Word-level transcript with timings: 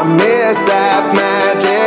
I 0.00 0.04
miss 0.16 0.56
that 0.60 1.14
magic. 1.14 1.79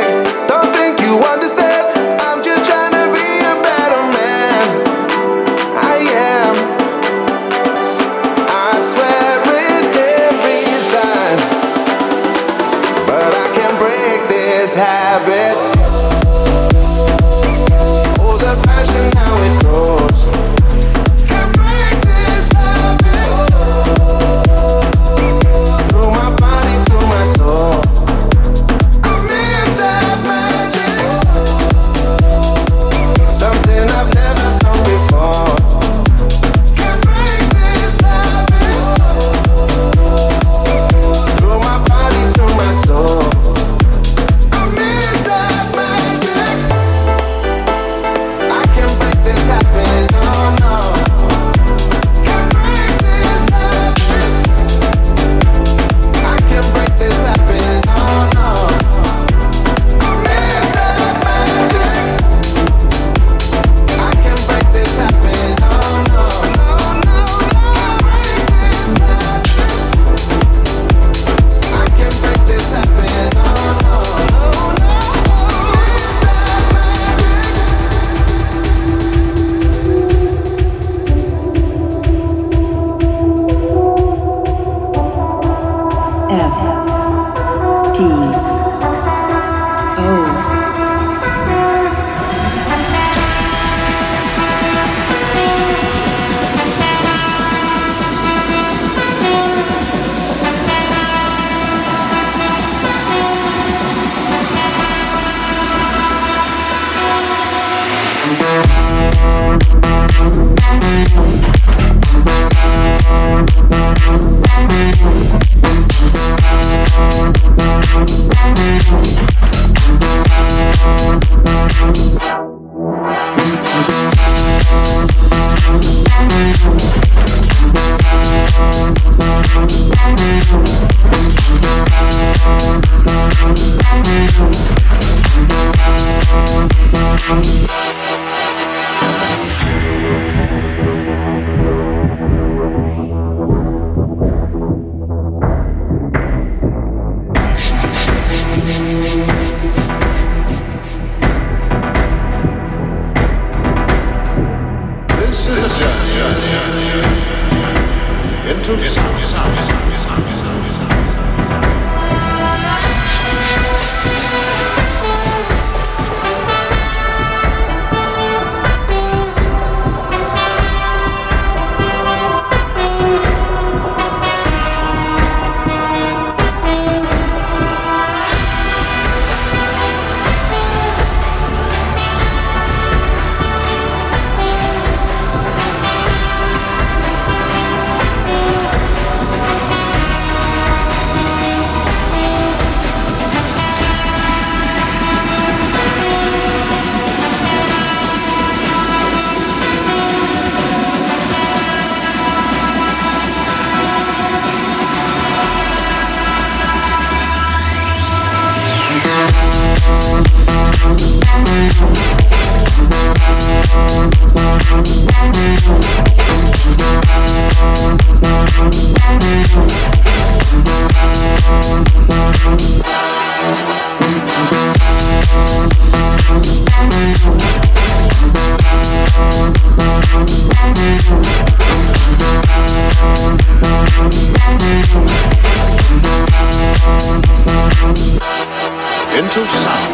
Sound. 239.54 239.94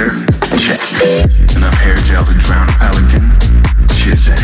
razor? 0.00 0.26
Check. 0.56 0.80
Enough 1.56 1.74
hair 1.74 1.96
gel 1.96 2.24
to 2.24 2.34
drown 2.34 2.68
a 2.68 2.72
pelican? 2.72 3.30
Chizek. 3.88 4.38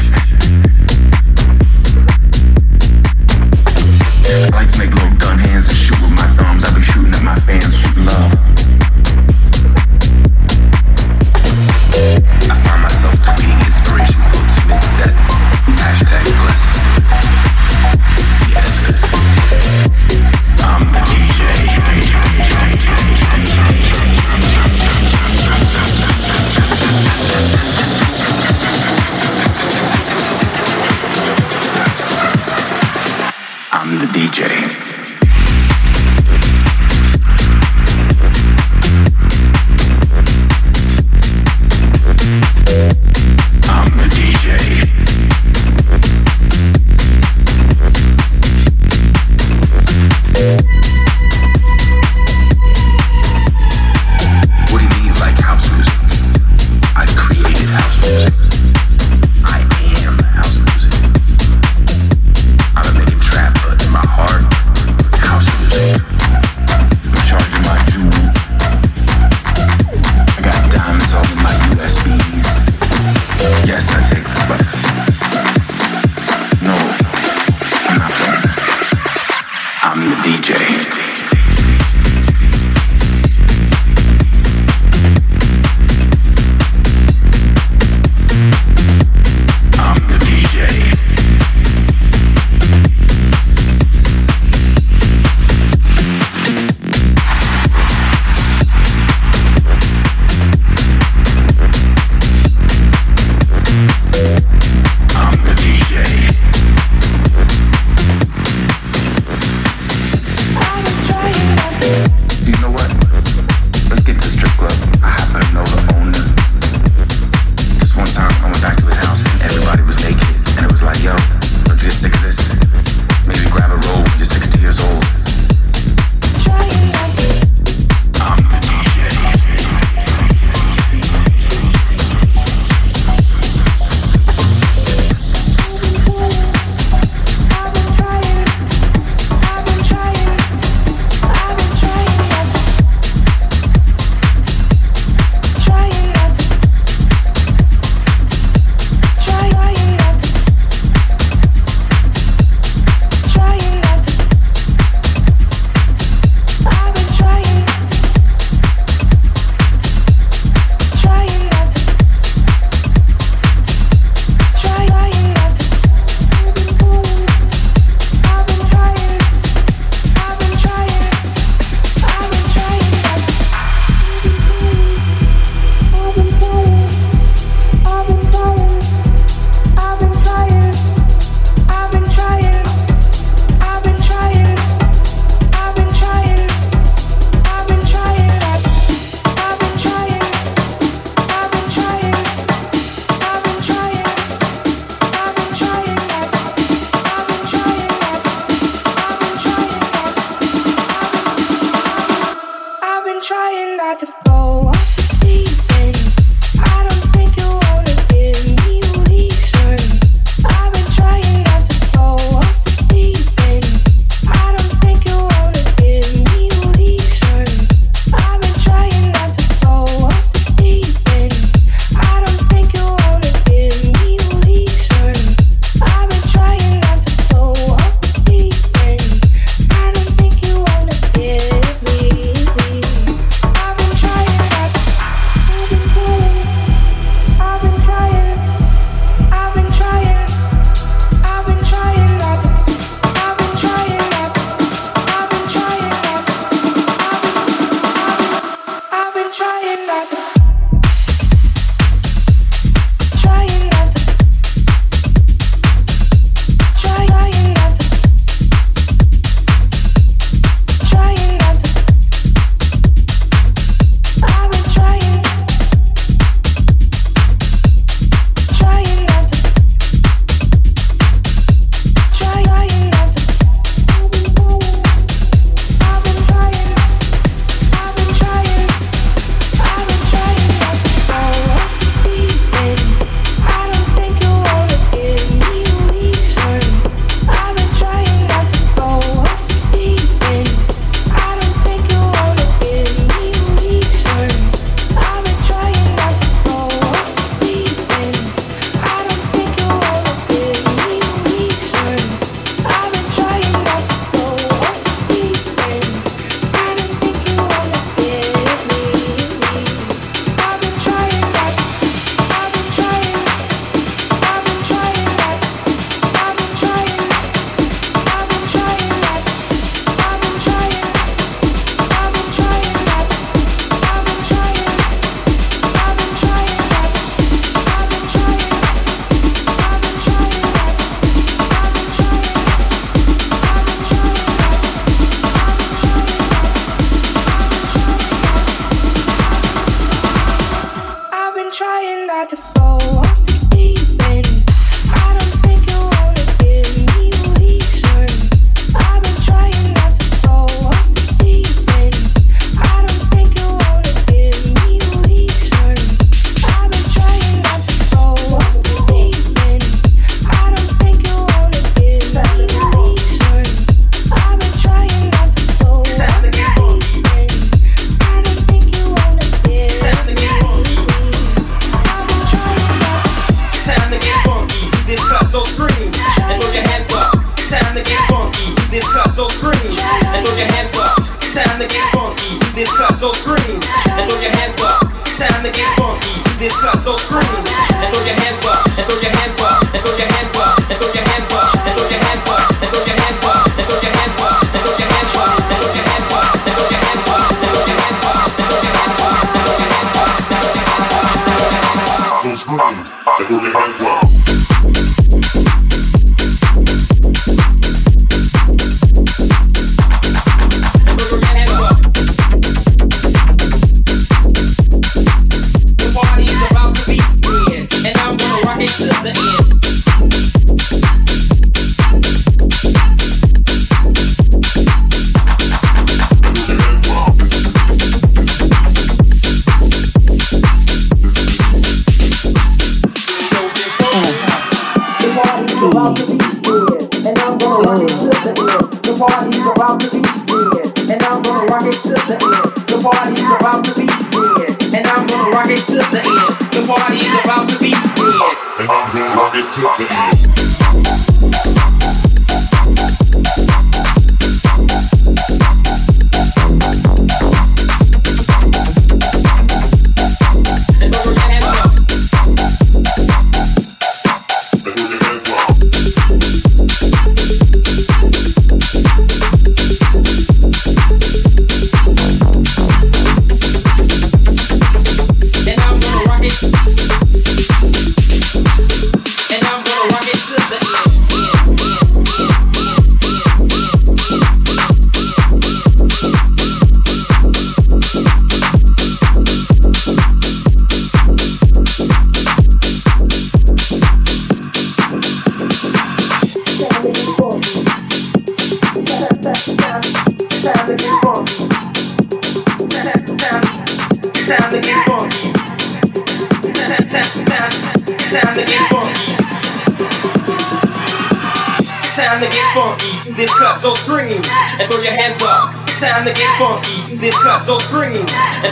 I 4.28 4.48
like 4.52 4.70
to 4.72 4.78
make 4.78 4.92
little 4.92 5.16
gun 5.18 5.38
hands 5.38 5.68
and 5.68 5.76
shoot 5.76 6.00
with 6.00 6.10
my 6.10 6.26
thumbs. 6.36 6.64
I 6.64 6.74
be 6.74 6.80
shooting 6.80 7.12
at 7.12 7.22
my 7.22 7.36
fans, 7.36 7.78
shooting 7.78 8.04
love. 8.04 8.32
I 12.50 12.54
find 12.64 12.82
myself 12.82 13.14
tweeting 13.24 13.66
inspiration 13.66 14.20
quotes 14.30 14.58
mid-set. 14.66 15.14
Hashtag 15.80 16.35
DJ. 34.36 34.65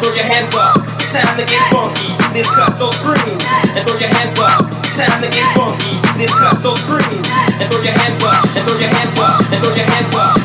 throw 0.05 0.15
your 0.15 0.29
hands 0.29 0.55
up. 0.55 0.77
Time 1.09 1.33
to 1.37 1.45
get 1.49 1.65
funky. 1.73 2.13
This 2.37 2.49
cut 2.51 2.77
so 2.77 2.91
scream 2.91 3.41
and 3.73 3.81
throw 3.89 3.97
your 3.97 4.13
hands 4.13 4.39
up. 4.39 4.69
Time 4.93 5.17
to 5.23 5.29
get 5.33 5.49
funky. 5.57 5.97
This 6.21 6.33
cut 6.35 6.61
so 6.61 6.75
scream 6.77 7.25
and 7.57 7.67
throw 7.73 7.81
your 7.81 7.97
hands 7.97 8.21
up 8.25 8.45
and 8.45 8.63
throw 8.69 8.77
your 8.77 8.93
hands 8.93 9.19
up 9.19 9.41
and 9.41 9.65
throw 9.65 9.75
your 9.75 9.89
hands 9.89 10.15
up. 10.15 10.44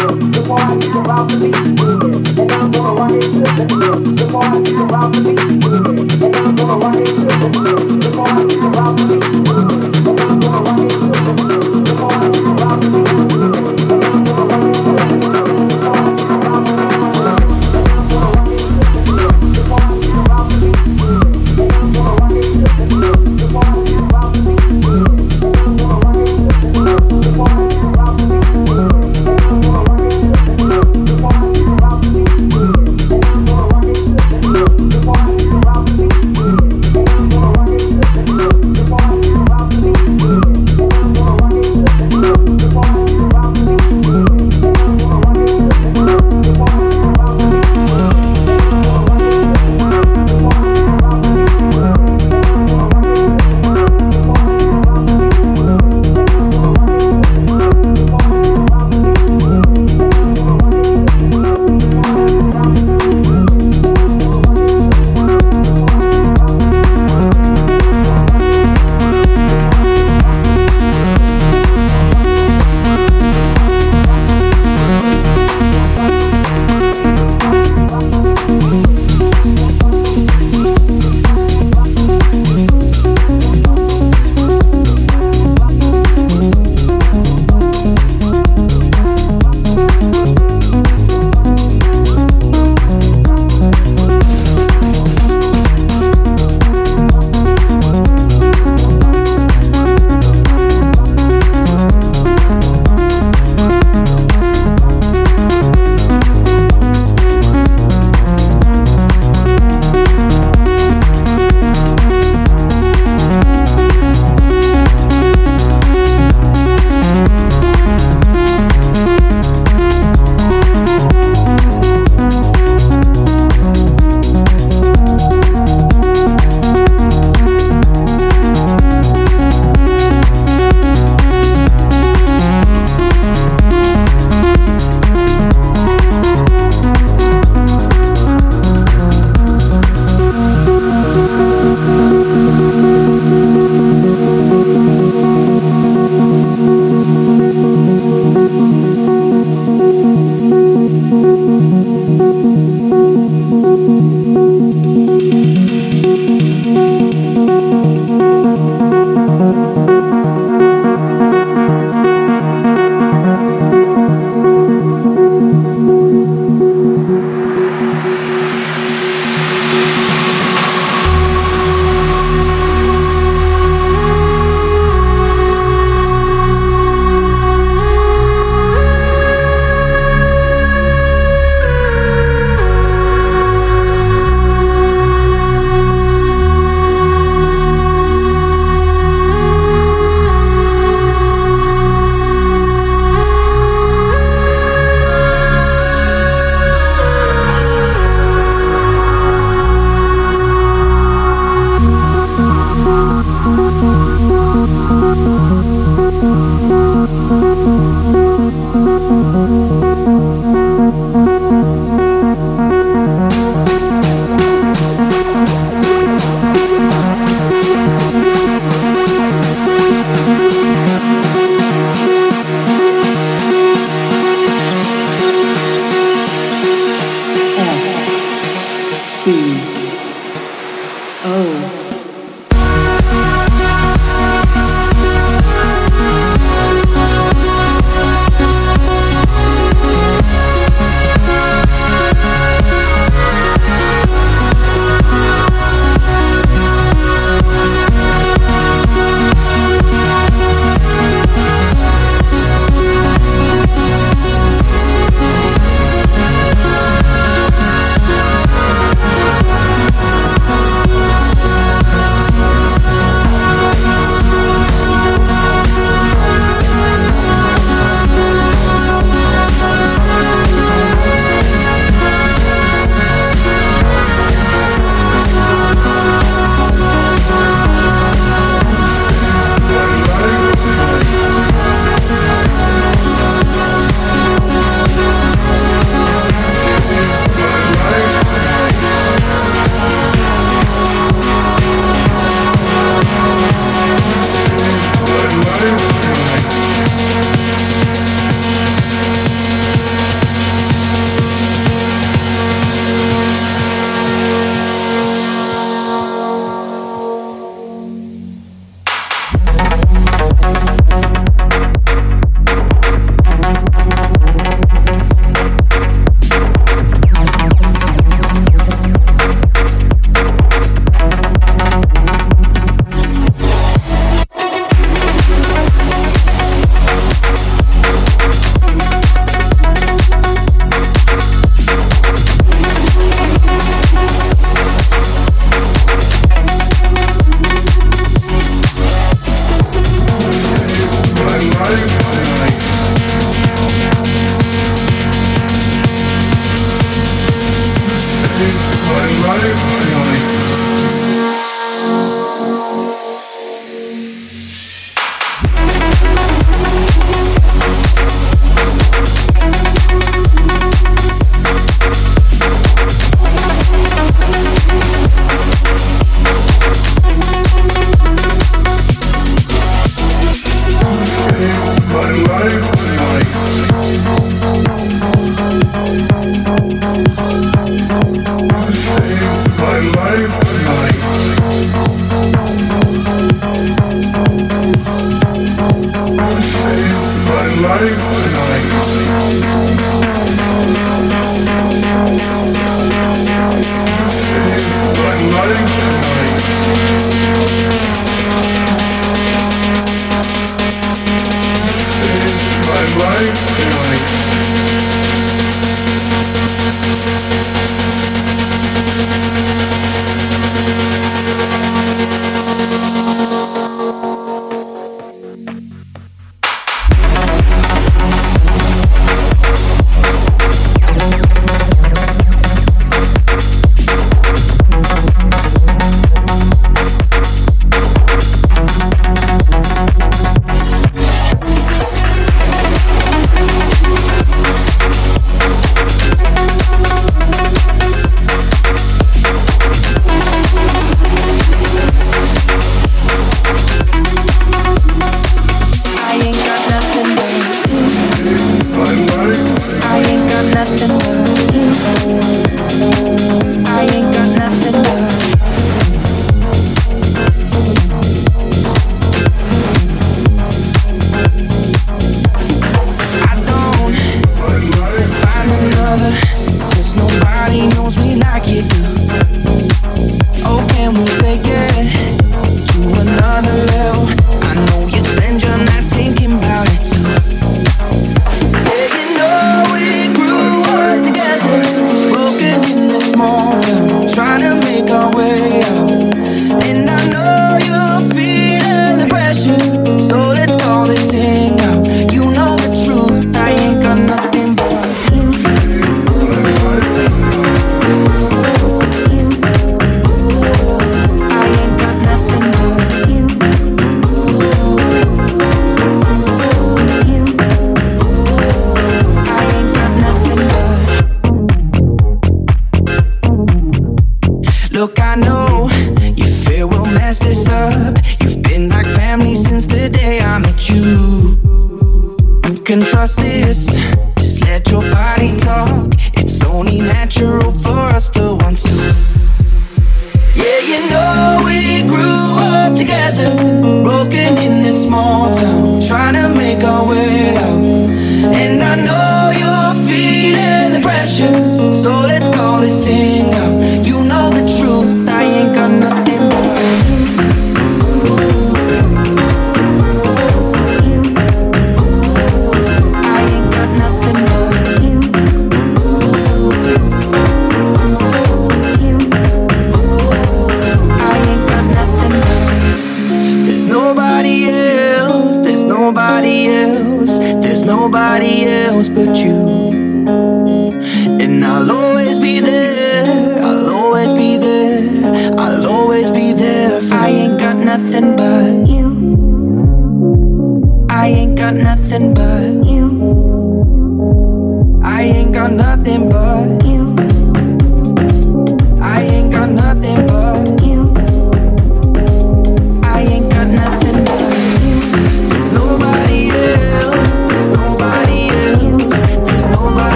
Before 0.00 0.58
I 0.58 0.78
get 0.78 0.96
around 0.96 1.28
to 1.28 1.36
me, 1.36 1.52
and 1.52 2.52
I'm 2.52 2.70
gonna 2.70 2.94
run 2.96 3.12
into 3.14 3.40
the 3.40 3.66
before 4.16 4.42
I 4.42 4.60
get 4.62 4.80
around 8.64 8.96
to 8.96 9.04
me. 9.44 9.49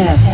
Yeah. 0.00 0.29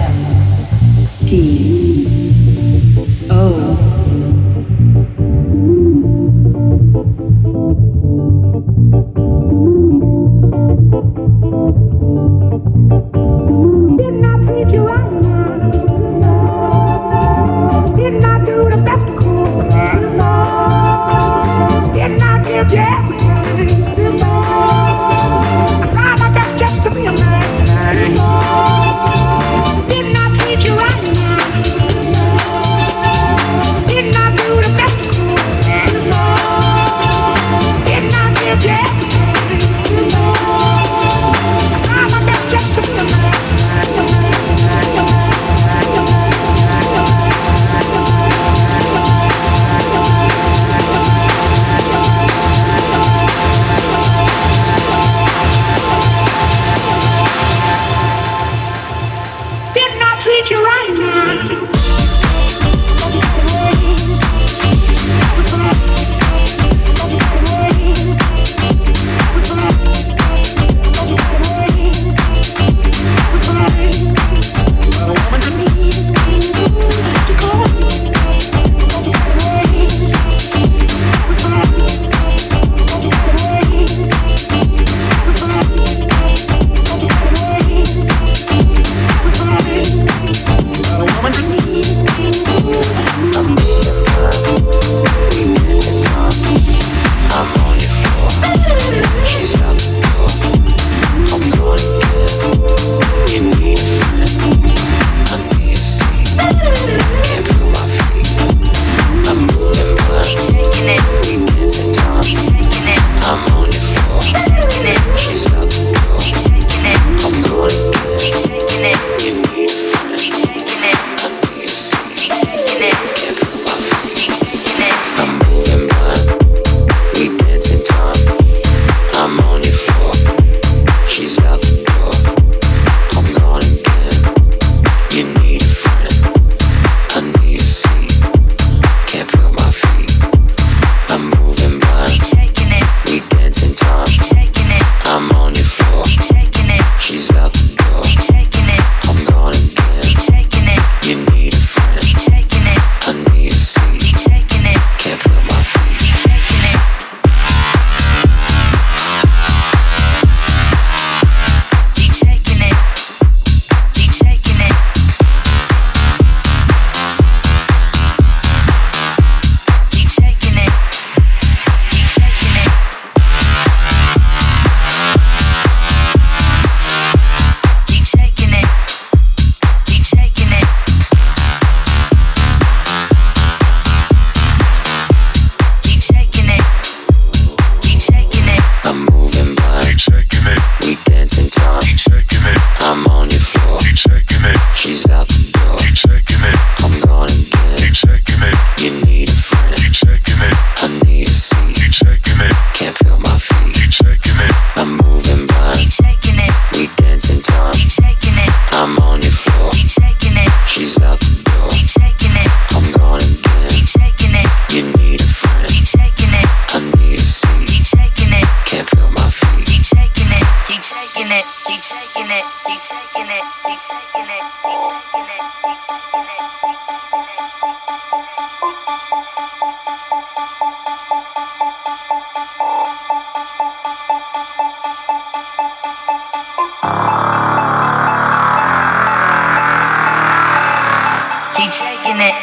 Keep 241.67 241.75
shaking 241.75 242.21
it. 242.21 242.35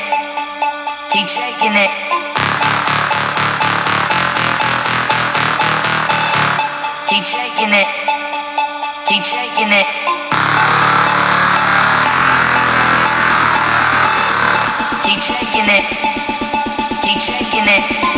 Keep 1.13 1.30
shaking 1.30 1.76
it. 1.80 1.89
Keep 7.07 7.24
shaking 7.24 7.71
it. 7.71 7.88
Keep 9.07 9.24
shaking 9.24 9.71
it. 9.71 9.88
Keep 15.05 15.21
shaking 15.21 15.69
it. 15.69 15.86
Keep 17.01 17.21
shaking 17.21 17.67
it. 17.69 18.12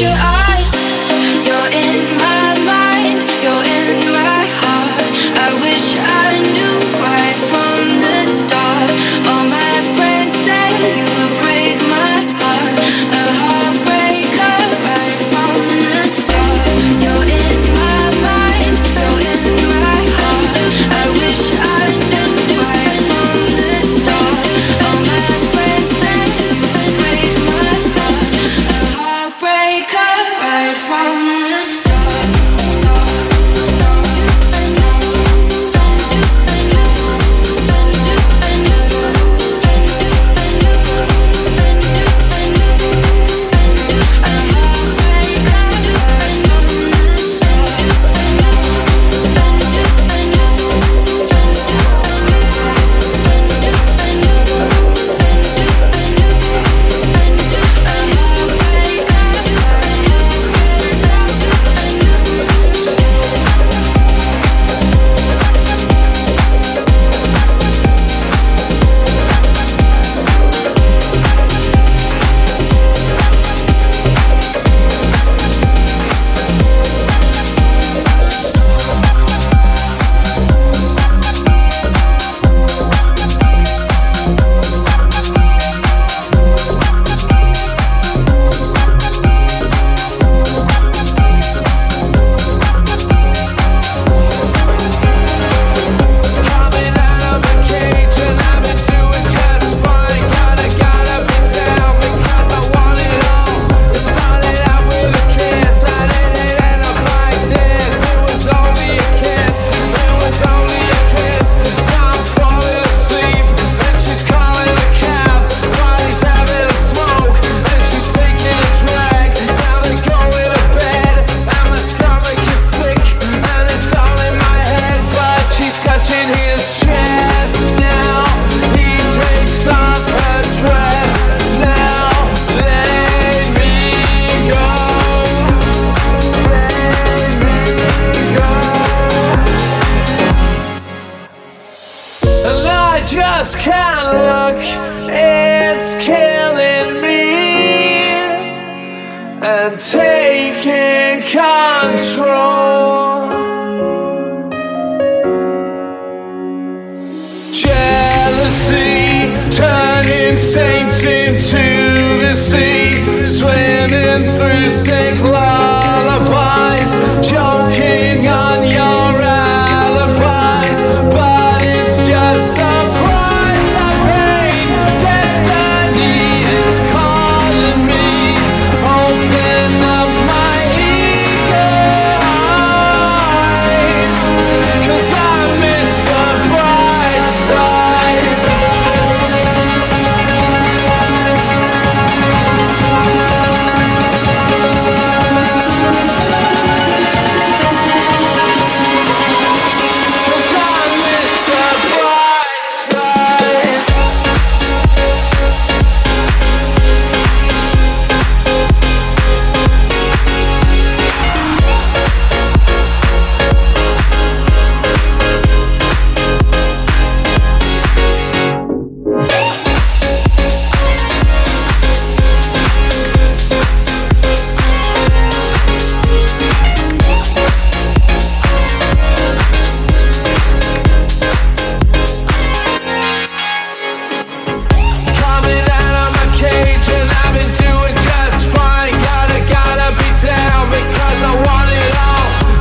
your 0.00 0.10
eyes. 0.10 0.61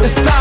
All. 0.01 0.40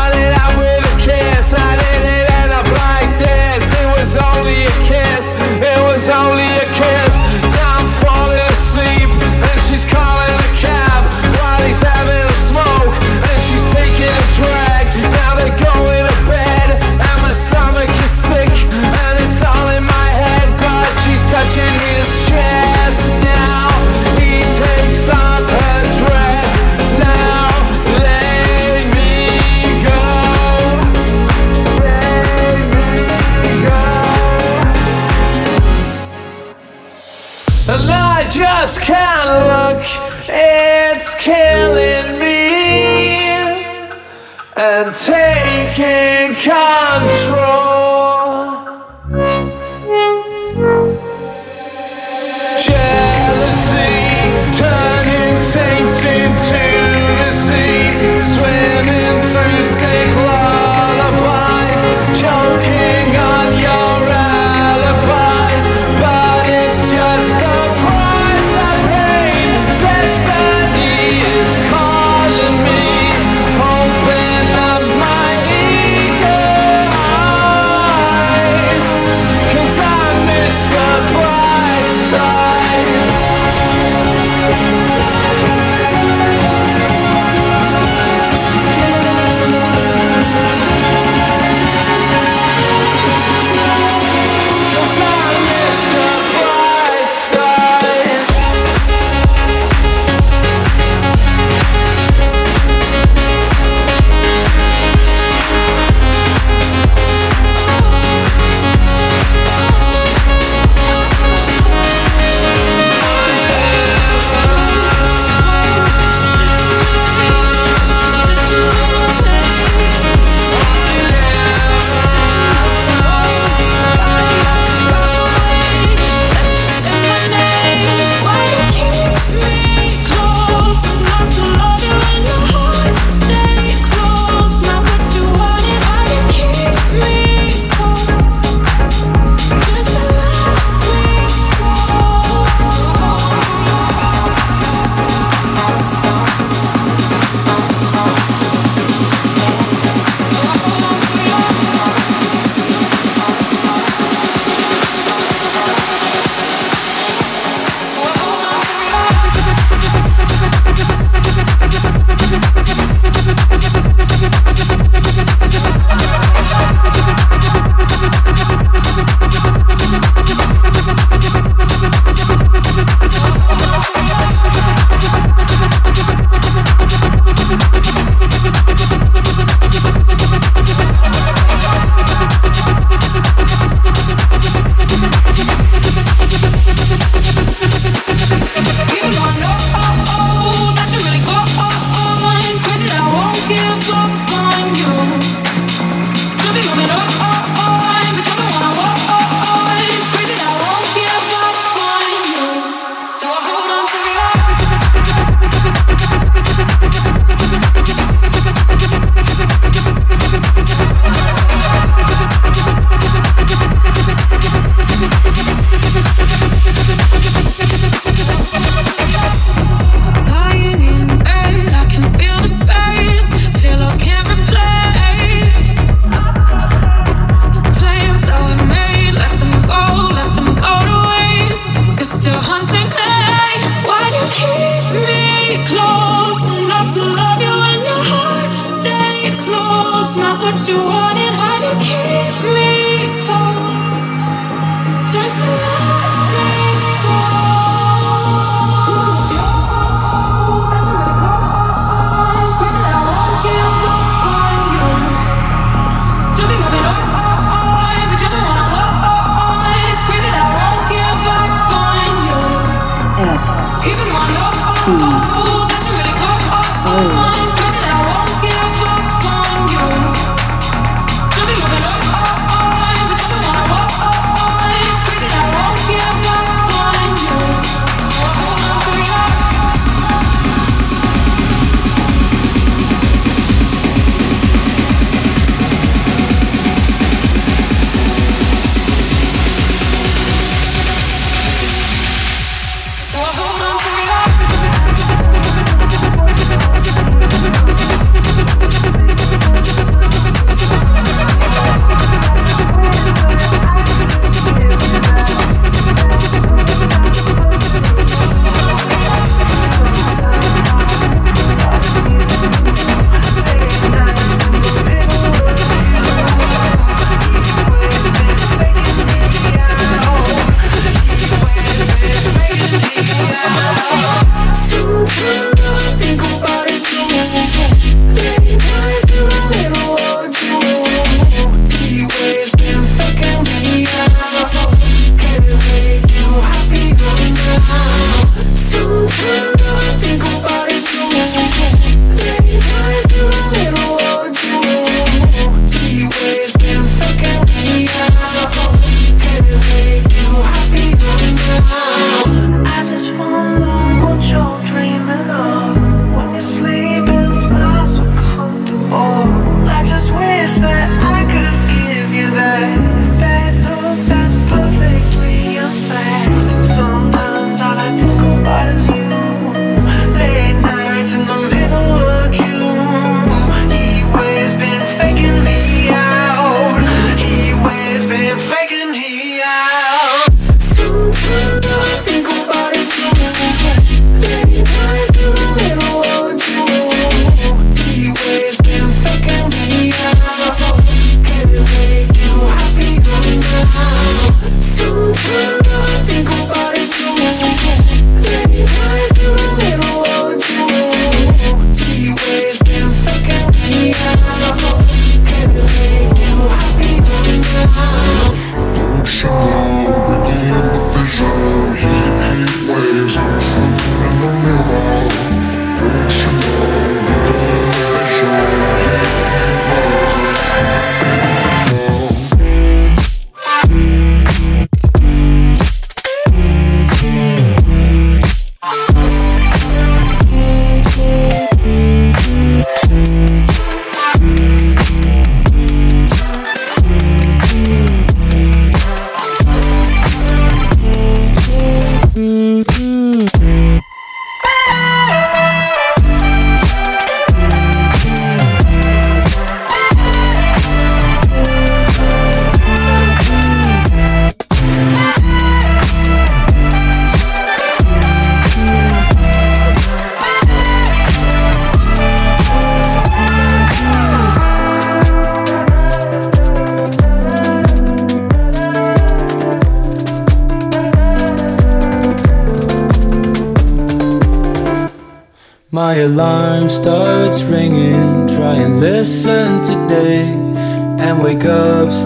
what 240.41 240.67
you 240.67 240.75
want 240.75 241.17
and 241.17 241.35
how 241.35 241.55
you 241.61 241.79
keep 241.79 242.10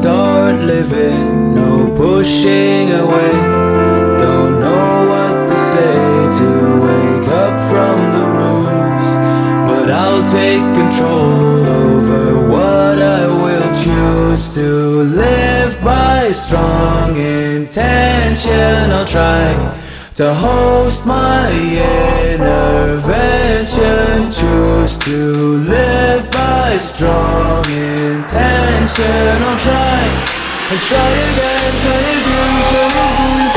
start 0.05 0.57
living, 0.57 1.55
no 1.55 1.91
pushing 1.95 2.91
away. 2.91 3.33
Don't 4.19 4.59
know 4.59 4.91
what 5.13 5.35
to 5.49 5.57
say 5.57 5.97
to 6.39 6.47
wake 6.85 7.27
up 7.43 7.55
from 7.71 7.97
the 8.15 8.25
rooms, 8.37 9.07
but 9.67 9.89
I'll 9.89 10.25
take 10.39 10.65
control 10.81 11.65
over 11.85 12.47
what 12.53 13.01
I 13.01 13.25
will 13.25 13.71
choose 13.83 14.53
to 14.53 14.69
live 15.23 15.73
by 15.83 16.29
strong 16.29 17.17
intention. 17.17 18.91
I'll 18.91 19.07
try 19.07 19.84
to 20.15 20.33
host 20.33 21.05
my 21.05 21.51
intervention. 22.31 24.31
Choose 24.31 24.97
to 24.99 25.57
live 25.57 26.31
by 26.31 26.77
strong 26.77 27.65
intention. 27.65 29.43
I'll 29.43 29.59
try 29.59 30.07
and 30.71 30.81
try 30.81 31.09
again, 31.09 31.73
try 31.81 31.99
again, 32.15 32.63
try 32.71 32.87
again. 32.87 33.54